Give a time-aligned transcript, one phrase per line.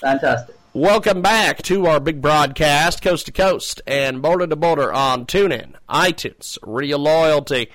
[0.00, 0.56] Fantastic.
[0.72, 5.74] Welcome back to our big broadcast, coast to coast and border to border on TuneIn,
[5.88, 7.68] iTunes, Radio Loyalty.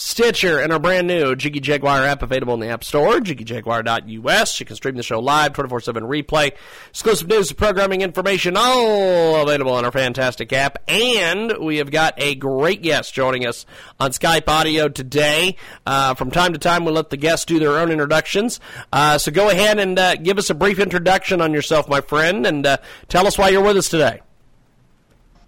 [0.00, 4.58] Stitcher, and our brand new Jiggy Jaguar app available in the App Store, jiggyjaguar.us.
[4.58, 6.52] You can stream the show live, 24 7 replay,
[6.88, 10.78] exclusive news, programming information, all available on our fantastic app.
[10.88, 13.66] And we have got a great guest joining us
[14.00, 15.56] on Skype audio today.
[15.84, 18.58] Uh, from time to time, we'll let the guests do their own introductions.
[18.90, 22.46] Uh, so go ahead and uh, give us a brief introduction on yourself, my friend,
[22.46, 22.78] and uh,
[23.08, 24.22] tell us why you're with us today.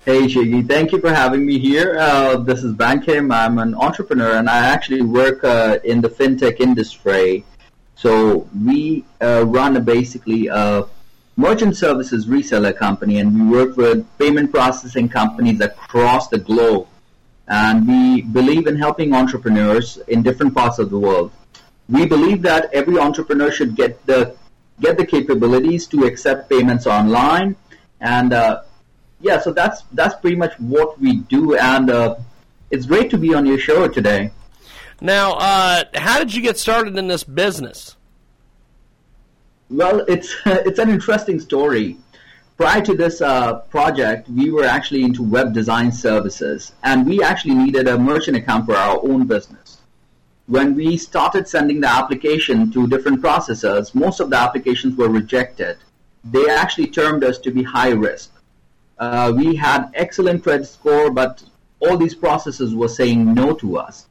[0.04, 0.62] Hey, Jiggy.
[0.62, 1.96] Thank you for having me here.
[1.96, 3.32] Uh, this is Bankim.
[3.32, 7.44] I'm an entrepreneur, and I actually work uh, in the fintech industry.
[7.94, 10.86] So we uh, run a basically a
[11.36, 16.88] merchant services reseller company, and we work with payment processing companies across the globe.
[17.46, 21.30] And we believe in helping entrepreneurs in different parts of the world.
[21.88, 24.34] We believe that every entrepreneur should get the
[24.80, 27.54] get the capabilities to accept payments online
[28.00, 28.62] and uh,
[29.22, 32.16] yeah, so that's that's pretty much what we do, and uh,
[32.70, 34.32] it's great to be on your show today.
[35.00, 37.96] Now, uh, how did you get started in this business?
[39.70, 41.96] Well, it's it's an interesting story.
[42.56, 47.54] Prior to this uh, project, we were actually into web design services, and we actually
[47.54, 49.78] needed a merchant account for our own business.
[50.46, 55.78] When we started sending the application to different processors, most of the applications were rejected.
[56.24, 58.31] They actually termed us to be high risk
[59.02, 61.42] uh, we had excellent credit score, but
[61.80, 64.06] all these processes were saying no to us.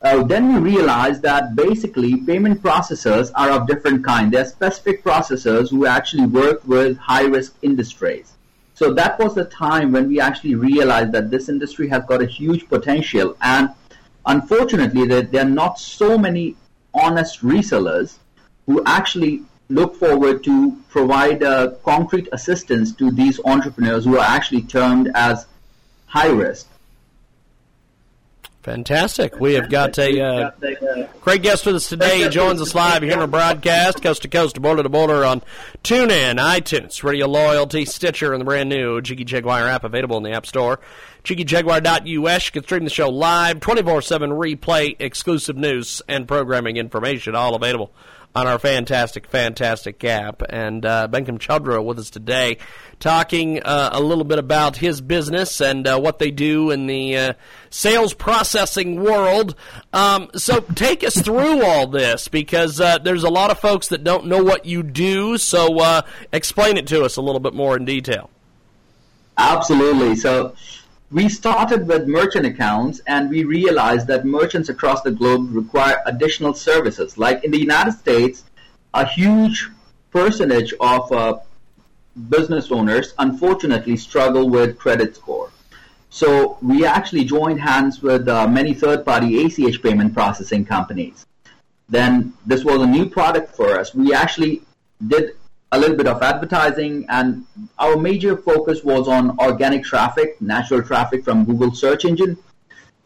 [0.00, 4.32] Uh, then we realized that basically payment processors are of different kind.
[4.32, 8.32] There are specific processors who actually work with high risk industries.
[8.72, 12.26] So that was the time when we actually realized that this industry has got a
[12.26, 13.36] huge potential.
[13.42, 13.68] And
[14.24, 16.56] unfortunately, there, there are not so many
[16.94, 18.16] honest resellers
[18.64, 24.62] who actually look forward to provide uh, concrete assistance to these entrepreneurs who are actually
[24.62, 25.46] termed as
[26.06, 26.66] high risk.
[28.62, 29.40] Fantastic.
[29.40, 30.50] We have got a uh,
[31.22, 32.24] great guest with us today.
[32.24, 35.40] He joins us live here on our broadcast, coast to coast, border to border on
[35.82, 40.32] TuneIn, iTunes, Radio Loyalty, Stitcher, and the brand new Jiggy Jaguar app available in the
[40.32, 40.78] App Store.
[41.24, 42.04] JiggyJaguar.us.
[42.04, 47.54] You can stream the show live, 24 7 replay, exclusive news and programming information, all
[47.54, 47.92] available
[48.34, 50.42] on our fantastic, fantastic app.
[50.48, 52.58] And uh, Bankim Chandra with us today,
[53.00, 57.16] talking uh, a little bit about his business and uh, what they do in the
[57.16, 57.32] uh,
[57.70, 59.56] sales processing world.
[59.92, 64.04] Um, so take us through all this because uh, there's a lot of folks that
[64.04, 65.36] don't know what you do.
[65.38, 66.02] So uh,
[66.32, 68.30] explain it to us a little bit more in detail.
[69.36, 70.16] Absolutely.
[70.16, 70.54] So
[71.10, 76.54] we started with merchant accounts and we realized that merchants across the globe require additional
[76.54, 77.18] services.
[77.18, 78.44] Like in the United States,
[78.94, 79.68] a huge
[80.12, 81.38] percentage of uh,
[82.28, 85.50] business owners unfortunately struggle with credit score.
[86.10, 91.26] So we actually joined hands with uh, many third-party ACH payment processing companies.
[91.88, 93.94] Then this was a new product for us.
[93.94, 94.62] We actually
[95.06, 95.32] did
[95.72, 97.46] a little bit of advertising, and
[97.78, 102.36] our major focus was on organic traffic, natural traffic from Google search engine.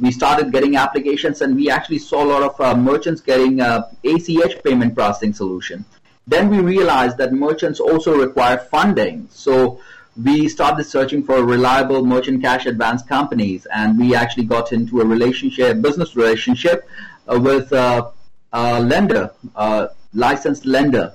[0.00, 3.90] We started getting applications, and we actually saw a lot of uh, merchants getting uh,
[4.02, 5.84] ACH payment processing solution.
[6.26, 9.80] Then we realized that merchants also require funding, so
[10.22, 15.04] we started searching for reliable merchant cash advance companies, and we actually got into a
[15.04, 16.88] relationship, business relationship,
[17.28, 18.10] uh, with uh,
[18.54, 21.12] a lender, a licensed lender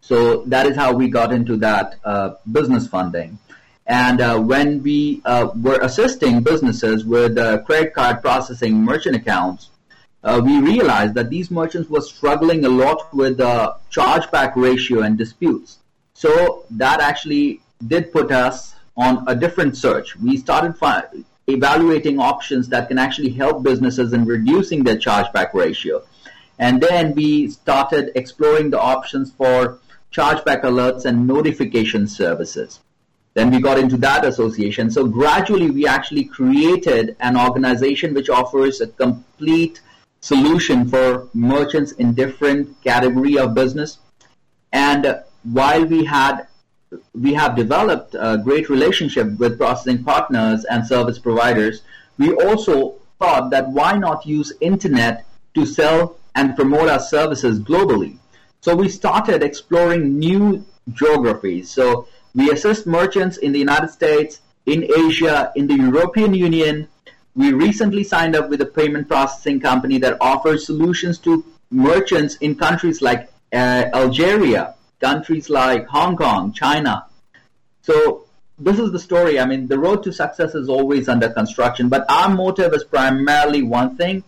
[0.00, 3.38] so that is how we got into that uh, business funding.
[3.86, 7.34] And uh, when we uh, were assisting businesses with
[7.66, 9.70] credit card processing merchant accounts,
[10.22, 15.16] uh, we realized that these merchants were struggling a lot with the chargeback ratio and
[15.16, 15.78] disputes.
[16.14, 20.16] So that actually did put us on a different search.
[20.16, 21.04] We started fi-
[21.46, 26.02] evaluating options that can actually help businesses in reducing their chargeback ratio.
[26.58, 29.78] And then we started exploring the options for
[30.12, 32.80] chargeback alerts and notification services.
[33.34, 34.90] Then we got into that association.
[34.90, 39.80] So gradually we actually created an organization which offers a complete
[40.20, 43.98] solution for merchants in different category of business.
[44.72, 46.46] And while we had
[47.14, 51.82] we have developed a great relationship with processing partners and service providers,
[52.18, 55.24] we also thought that why not use internet
[55.54, 58.18] to sell and promote our services globally.
[58.60, 61.70] So we started exploring new geographies.
[61.70, 66.88] So we assist merchants in the United States, in Asia, in the European Union.
[67.34, 72.54] We recently signed up with a payment processing company that offers solutions to merchants in
[72.54, 77.06] countries like uh, Algeria, countries like Hong Kong, China.
[77.82, 78.26] So
[78.58, 79.40] this is the story.
[79.40, 83.62] I mean, the road to success is always under construction, but our motive is primarily
[83.62, 84.22] one thing.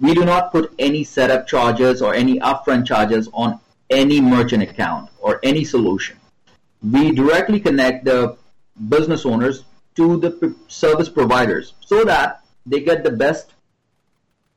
[0.00, 3.60] We do not put any setup charges or any upfront charges on
[3.90, 6.18] any merchant account or any solution.
[6.82, 8.36] We directly connect the
[8.88, 9.64] business owners
[9.94, 13.52] to the service providers so that they get the best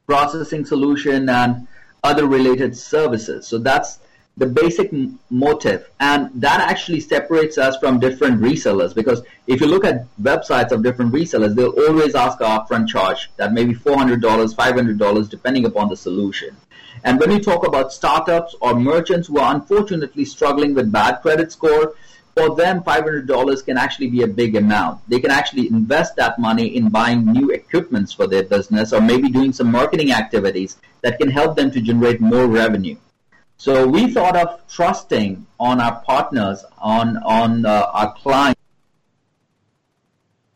[0.08, 1.68] processing solution and
[2.04, 3.46] other related services.
[3.48, 4.00] So that's
[4.38, 4.92] the basic
[5.32, 5.90] motive.
[6.00, 10.84] And that actually separates us from different resellers because if you look at websites of
[10.84, 15.90] different resellers they'll always ask an upfront charge that may be $400 $500 depending upon
[15.90, 16.56] the solution.
[17.04, 21.52] And when you talk about startups or merchants who are unfortunately struggling with bad credit
[21.52, 21.96] score
[22.36, 25.02] for them $500 can actually be a big amount.
[25.10, 29.30] They can actually invest that money in buying new equipments for their business or maybe
[29.30, 32.98] doing some marketing activities that can help them to generate more revenue
[33.58, 38.62] so we thought of trusting on our partners, on on uh, our clients.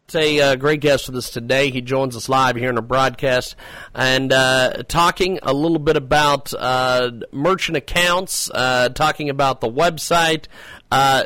[0.05, 1.71] It's a uh, great guest with us today.
[1.71, 3.55] He joins us live here in a broadcast
[3.95, 10.45] and uh, talking a little bit about uh, merchant accounts, uh, talking about the website.
[10.91, 11.23] Uh,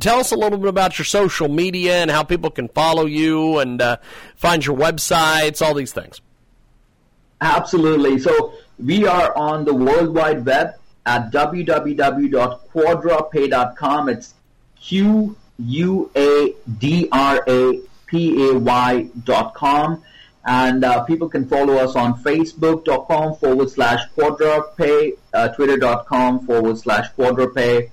[0.00, 3.58] tell us a little bit about your social media and how people can follow you
[3.58, 3.82] and
[4.36, 6.22] find your websites, all these things.
[7.42, 8.18] Absolutely.
[8.18, 10.74] So we are on the World Wide Web
[11.06, 14.08] at www.quadrapay.com.
[14.08, 14.34] It's
[14.80, 20.02] Q U A D R A P A Y dot com.
[20.46, 27.10] And uh, people can follow us on Facebook.com forward slash QuadraPay, uh, Twitter.com forward slash
[27.14, 27.88] QuadraPay.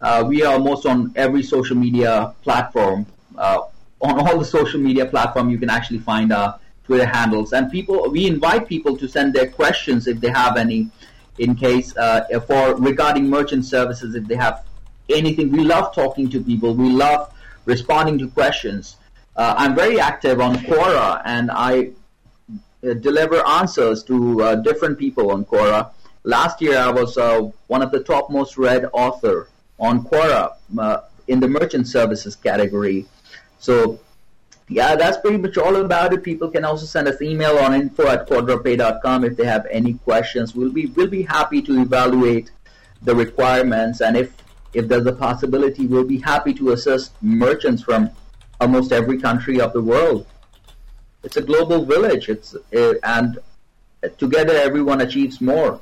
[0.00, 3.06] Uh, we are almost on every social media platform.
[3.38, 3.60] Uh,
[4.00, 7.52] on all the social media platform, you can actually find our Twitter handles.
[7.52, 10.90] And people, we invite people to send their questions if they have any
[11.38, 14.64] in case uh, for regarding merchant services if they have
[15.08, 15.50] anything.
[15.50, 16.74] We love talking to people.
[16.74, 17.32] We love
[17.64, 18.96] responding to questions.
[19.36, 21.90] Uh, I'm very active on Quora and I
[22.86, 25.90] uh, deliver answers to uh, different people on Quora.
[26.22, 29.48] Last year I was uh, one of the top most read author
[29.78, 33.06] on Quora uh, in the merchant services category.
[33.58, 33.98] So
[34.68, 36.22] yeah, that's pretty much all about it.
[36.22, 40.54] People can also send us email on info at quadrapay.com if they have any questions.
[40.54, 42.50] We'll be we'll be happy to evaluate
[43.02, 44.32] the requirements and if
[44.72, 48.10] if there's a possibility, we'll be happy to assist merchants from
[48.60, 50.26] almost every country of the world.
[51.22, 52.28] It's a global village.
[52.28, 53.38] It's uh, and
[54.18, 55.80] together everyone achieves more.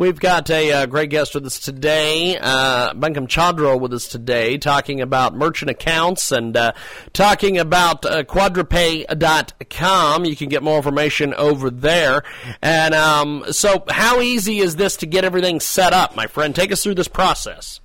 [0.00, 3.28] We've got a uh, great guest with us today, uh, Bankim
[3.78, 6.72] with us today, talking about merchant accounts and uh,
[7.12, 10.24] talking about uh, quadrapay.com.
[10.24, 12.22] You can get more information over there.
[12.62, 16.56] And um, so, how easy is this to get everything set up, my friend?
[16.56, 17.82] Take us through this process.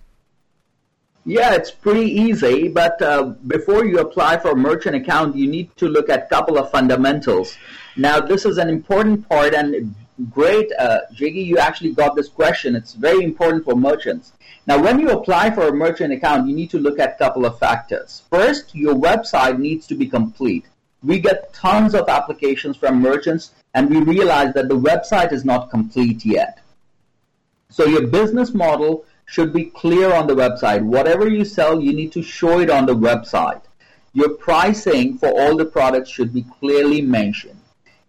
[1.26, 5.76] Yeah, it's pretty easy, but uh, before you apply for a merchant account, you need
[5.76, 7.58] to look at a couple of fundamentals.
[7.98, 9.94] Now, this is an important part, and
[10.32, 12.76] great, uh, Jiggy, you actually got this question.
[12.76, 14.34] It's very important for merchants.
[14.68, 17.46] Now, when you apply for a merchant account, you need to look at a couple
[17.46, 18.24] of factors.
[18.30, 20.66] First, your website needs to be complete.
[21.04, 25.70] We get tons of applications from merchants, and we realize that the website is not
[25.70, 26.60] complete yet.
[27.70, 30.82] So your business model should be clear on the website.
[30.82, 33.62] Whatever you sell, you need to show it on the website.
[34.14, 37.55] Your pricing for all the products should be clearly mentioned.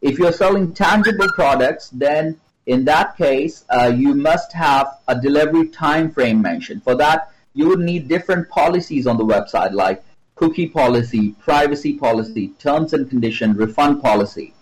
[0.03, 5.69] If you're selling tangible products, then in that case, uh, you must have a delivery
[5.69, 6.83] time frame mentioned.
[6.83, 12.49] For that, you would need different policies on the website, like cookie policy, privacy policy,
[12.59, 14.53] terms and condition, refund policy.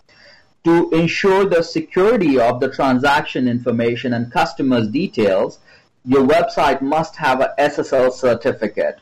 [0.64, 5.58] To ensure the security of the transaction information and customers' details,
[6.04, 8.98] your website must have a SSL certificate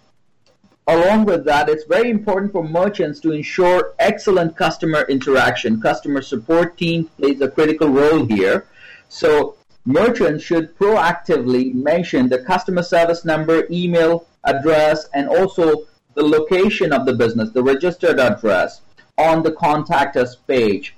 [0.87, 5.81] along with that, it's very important for merchants to ensure excellent customer interaction.
[5.81, 8.67] Customer support team plays a critical role here.
[9.09, 16.93] So merchants should proactively mention the customer service number, email address, and also the location
[16.93, 18.81] of the business, the registered address
[19.19, 20.95] on the contact us page.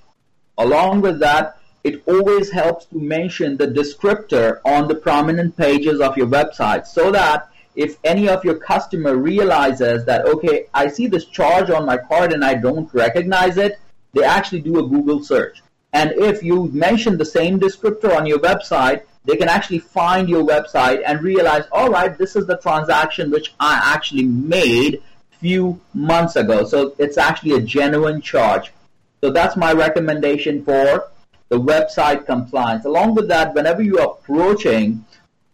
[0.58, 6.16] Along with that, it always helps to mention the descriptor on the prominent pages of
[6.16, 11.24] your website so that if any of your customer realizes that okay i see this
[11.26, 13.78] charge on my card and i don't recognize it
[14.12, 15.60] they actually do a google search.
[15.92, 20.44] And if you mention the same descriptor on your website they can actually find your
[20.44, 25.02] website and realize all right this is the transaction which i actually made
[25.44, 26.64] few months ago.
[26.64, 28.72] So it's actually a genuine charge.
[29.20, 31.10] So that's my recommendation for
[31.50, 32.86] the website compliance.
[32.86, 35.04] Along with that whenever you are approaching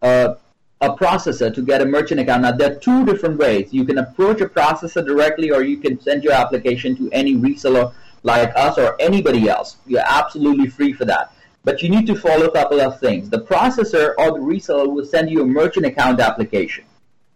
[0.01, 0.35] uh,
[0.81, 2.43] a processor to get a merchant account.
[2.43, 3.73] Now, there are two different ways.
[3.73, 7.93] You can approach a processor directly, or you can send your application to any reseller
[8.23, 9.77] like us or anybody else.
[9.87, 11.33] You're absolutely free for that.
[11.65, 13.29] But you need to follow a couple of things.
[13.29, 16.85] The processor or the reseller will send you a merchant account application.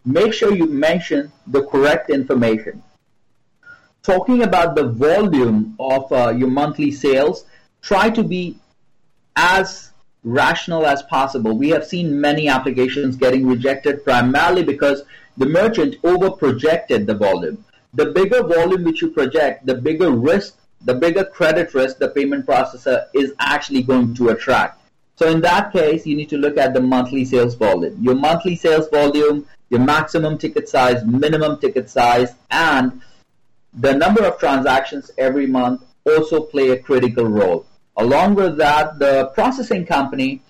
[0.07, 2.83] Make sure you mention the correct information.
[4.03, 7.45] Talking about the volume of uh, your monthly sales,
[7.83, 8.59] try to be
[9.37, 9.91] as
[10.25, 11.57] rational as possible.
[11.57, 15.03] We have seen many applications getting rejected primarily because
[15.37, 17.65] the merchant over projected the volume.
[17.93, 22.47] The bigger volume which you project, the bigger risk, the bigger credit risk the payment
[22.47, 24.81] processor is actually going to attract.
[25.17, 27.97] So in that case, you need to look at the monthly sales volume.
[28.03, 33.01] Your monthly sales volume, your maximum ticket size, minimum ticket size, and
[33.75, 37.67] the number of transactions every month also play a critical role.
[37.97, 40.43] Along with that, the processing company,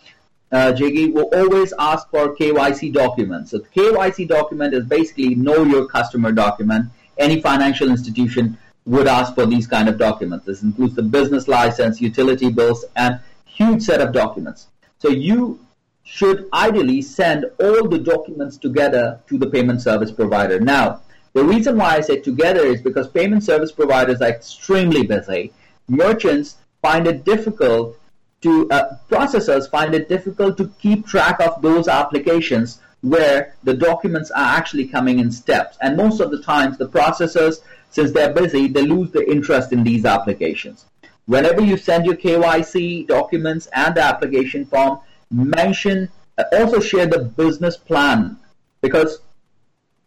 [0.50, 3.50] uh, Jiggy, will always ask for KYC documents.
[3.50, 6.86] So the KYC document is basically know your customer document.
[7.18, 10.46] Any financial institution would ask for these kind of documents.
[10.46, 14.68] This includes the business license, utility bills, and huge set of documents.
[14.98, 15.60] So you
[16.04, 20.60] should ideally send all the documents together to the payment service provider.
[20.60, 21.00] Now,
[21.32, 25.52] the reason why I say together is because payment service providers are extremely busy.
[25.88, 27.98] Merchants find it difficult
[28.42, 34.30] to uh, processors find it difficult to keep track of those applications where the documents
[34.30, 35.78] are actually coming in steps.
[35.80, 39.82] And most of the times, the processors, since they're busy, they lose the interest in
[39.82, 40.84] these applications.
[41.24, 44.98] Whenever you send your KYC documents and the application form,
[45.30, 48.36] mention, uh, also share the business plan
[48.82, 49.20] because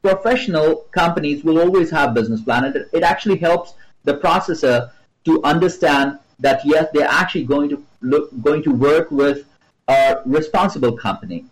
[0.04, 4.92] professional companies will always have business plan and it, it actually helps the processor
[5.26, 9.46] to understand that yes, they're actually going to look, going to work with
[9.88, 11.46] a responsible company.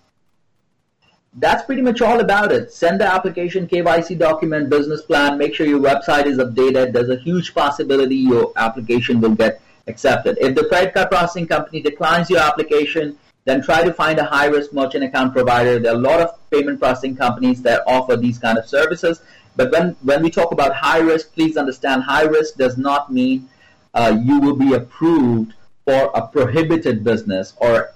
[1.38, 2.72] That's pretty much all about it.
[2.72, 5.38] Send the application, KYC document, business plan.
[5.38, 6.94] Make sure your website is updated.
[6.94, 10.38] There's a huge possibility your application will get accepted.
[10.40, 14.46] If the credit card processing company declines your application, then try to find a high
[14.46, 15.78] risk merchant account provider.
[15.78, 19.22] There are a lot of payment processing companies that offer these kind of services.
[19.58, 23.48] But when, when we talk about high risk, please understand high risk does not mean
[23.96, 25.54] uh, you will be approved
[25.86, 27.94] for a prohibited business or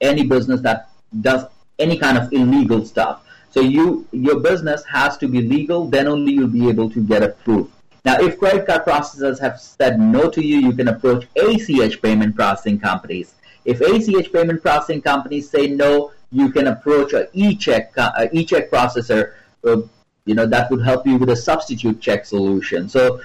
[0.00, 1.44] any business that does
[1.78, 3.24] any kind of illegal stuff.
[3.50, 7.22] So you your business has to be legal, then only you'll be able to get
[7.22, 7.72] approved.
[8.04, 12.34] Now, if credit card processors have said no to you, you can approach ACH payment
[12.34, 13.34] processing companies.
[13.64, 19.34] If ACH payment processing companies say no, you can approach a e-check uh, e-check processor.
[19.64, 19.82] Uh,
[20.24, 22.88] you know that would help you with a substitute check solution.
[22.88, 23.20] So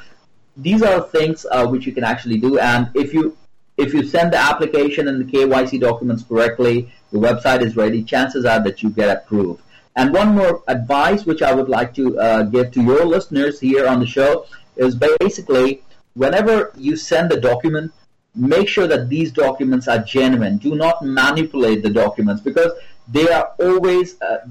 [0.57, 2.59] these are things uh, which you can actually do.
[2.59, 3.37] And if you
[3.77, 8.03] if you send the application and the KYC documents correctly, the website is ready.
[8.03, 9.61] Chances are that you get approved.
[9.95, 13.87] And one more advice which I would like to uh, give to your listeners here
[13.87, 15.83] on the show is basically
[16.15, 17.91] whenever you send the document,
[18.35, 20.57] make sure that these documents are genuine.
[20.57, 22.71] Do not manipulate the documents because
[23.07, 24.47] they are always uh,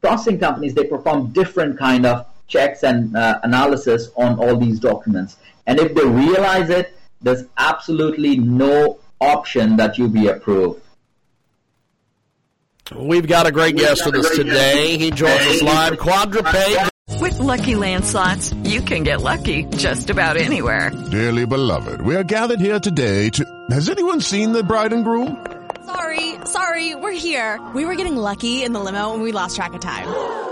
[0.00, 0.74] processing companies.
[0.74, 5.36] They perform different kind of checks and uh, analysis on all these documents.
[5.66, 10.82] And if they realize it, there's absolutely no option that you be approved.
[12.94, 14.98] We've got a great guest with us today.
[14.98, 15.94] He joins us live.
[15.94, 16.88] Quadrapay.
[17.20, 20.90] With Lucky Land slots, you can get lucky just about anywhere.
[21.10, 23.66] Dearly beloved, we are gathered here today to.
[23.70, 25.46] Has anyone seen the bride and groom?
[25.86, 27.60] Sorry, sorry, we're here.
[27.74, 30.51] We were getting lucky in the limo and we lost track of time.